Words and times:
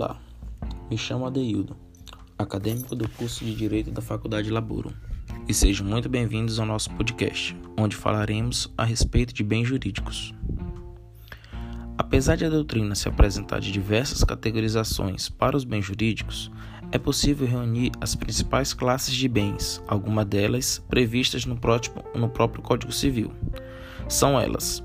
Olá, 0.00 0.18
me 0.90 0.96
chamo 0.96 1.26
Adeildo, 1.26 1.76
acadêmico 2.38 2.96
do 2.96 3.06
curso 3.06 3.44
de 3.44 3.54
Direito 3.54 3.90
da 3.90 4.00
Faculdade 4.00 4.48
Laburo, 4.48 4.94
e 5.46 5.52
sejam 5.52 5.86
muito 5.86 6.08
bem-vindos 6.08 6.58
ao 6.58 6.64
nosso 6.64 6.88
podcast, 6.92 7.54
onde 7.78 7.94
falaremos 7.94 8.72
a 8.78 8.84
respeito 8.86 9.34
de 9.34 9.44
bens 9.44 9.68
jurídicos. 9.68 10.34
Apesar 11.98 12.36
de 12.36 12.46
a 12.46 12.48
doutrina 12.48 12.94
se 12.94 13.10
apresentar 13.10 13.60
de 13.60 13.70
diversas 13.70 14.24
categorizações 14.24 15.28
para 15.28 15.54
os 15.54 15.64
bens 15.64 15.84
jurídicos, 15.84 16.50
é 16.90 16.96
possível 16.96 17.46
reunir 17.46 17.92
as 18.00 18.14
principais 18.14 18.72
classes 18.72 19.14
de 19.14 19.28
bens, 19.28 19.82
algumas 19.86 20.24
delas 20.24 20.82
previstas 20.88 21.44
no 21.44 21.58
próprio, 21.58 22.02
no 22.14 22.30
próprio 22.30 22.62
Código 22.62 22.90
Civil. 22.90 23.34
São 24.08 24.40
elas: 24.40 24.82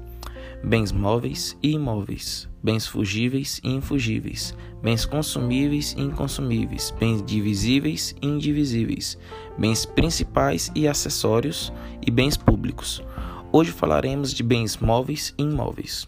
bens 0.64 0.92
móveis 0.92 1.58
e 1.62 1.72
imóveis, 1.72 2.50
bens 2.64 2.88
fugíveis 2.88 3.60
e 3.64 3.70
infugíveis, 3.70 4.56
bens 4.82 5.06
consumíveis 5.06 5.94
e 5.98 6.02
inconsumíveis, 6.02 6.94
bens 7.00 7.24
divisíveis 7.24 8.16
e 8.22 8.28
indivisíveis, 8.28 9.18
bens 9.58 9.86
principais 9.86 10.72
e 10.74 10.88
acessórios 10.88 11.72
e 12.06 12.10
bens 12.10 12.38
públicos. 12.38 13.04
Hoje 13.52 13.72
falaremos 13.72 14.34
de 14.34 14.44
bens 14.44 14.78
móveis 14.78 15.34
e 15.38 15.44
imóveis. 15.44 16.08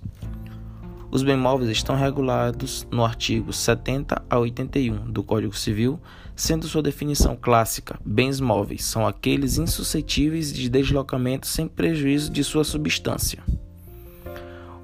Os 1.10 1.24
bens 1.24 1.38
móveis 1.38 1.70
estão 1.70 1.96
regulados 1.96 2.86
no 2.92 3.06
artigo 3.06 3.54
70 3.54 4.22
a 4.30 4.38
81 4.38 5.10
do 5.12 5.24
Código 5.24 5.56
Civil, 5.56 6.00
sendo 6.36 6.68
sua 6.68 6.82
definição 6.82 7.36
clássica: 7.36 8.00
bens 8.06 8.40
móveis 8.40 8.84
são 8.84 9.08
aqueles 9.08 9.58
insuscetíveis 9.58 10.52
de 10.52 10.70
deslocamento 10.70 11.48
sem 11.48 11.68
prejuízo 11.68 12.32
de 12.32 12.44
sua 12.44 12.64
substância. 12.64 13.42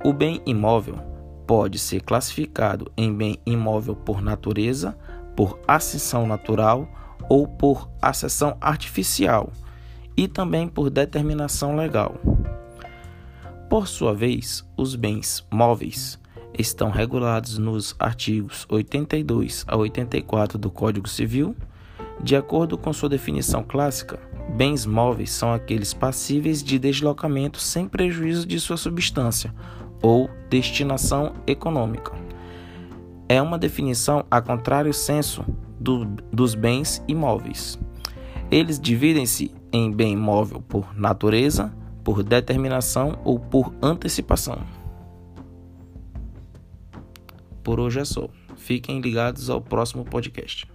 O 0.05 0.12
bem 0.12 0.41
imóvel 0.45 0.98
pode 1.48 1.80
ser 1.80 2.02
classificado 2.02 2.91
em 2.97 3.14
bem 3.14 3.39
imóvel 3.45 3.95
por 3.95 4.22
natureza, 4.22 4.97
por 5.33 5.58
acessão 5.66 6.28
natural 6.28 6.86
ou 7.30 7.47
por 7.47 7.89
acessão 8.02 8.58
artificial 8.59 9.50
e 10.17 10.28
também 10.28 10.67
por 10.67 10.89
determinação 10.89 11.78
legal. 11.78 12.16
Por 13.69 13.88
sua 13.88 14.13
vez, 14.13 14.67
os 14.75 14.94
bens 14.94 15.47
móveis 15.50 16.19
estão 16.59 16.91
regulados 16.91 17.58
nos 17.58 17.95
artigos 17.97 18.66
82 18.67 19.63
a 19.66 19.78
84 19.78 20.58
do 20.58 20.69
Código 20.69 21.08
Civil. 21.08 21.56
De 22.22 22.35
acordo 22.35 22.78
com 22.78 22.91
sua 22.91 23.08
definição 23.08 23.63
clássica, 23.63 24.19
bens 24.50 24.85
móveis 24.85 25.31
são 25.31 25.53
aqueles 25.53 25.94
passíveis 25.94 26.61
de 26.61 26.78
deslocamento 26.78 27.58
sem 27.58 27.88
prejuízo 27.88 28.45
de 28.45 28.59
sua 28.59 28.75
substância 28.75 29.53
ou 30.04 30.30
destinação 30.50 31.34
econômica. 31.48 32.12
É 33.28 33.42
uma 33.42 33.58
definição 33.58 34.26
a 34.30 34.42
contrário 34.42 34.94
senso 34.94 35.44
do, 35.80 36.06
dos 36.32 36.54
bens 36.54 37.04
imóveis. 37.08 37.80
Eles 38.52 38.80
dividem-se 38.80 39.52
em 39.72 39.92
bem 39.92 40.14
imóvel 40.14 40.62
por 40.62 40.96
natureza, 40.96 41.74
por 42.04 42.22
determinação 42.22 43.18
ou 43.24 43.40
por 43.40 43.74
antecipação. 43.81 44.59
Por 47.64 47.80
hoje 47.80 48.02
é 48.02 48.06
só. 48.06 48.28
Fiquem 48.58 49.00
ligados 49.00 49.50
ao 49.50 49.62
próximo 49.62 50.04
podcast. 50.04 50.72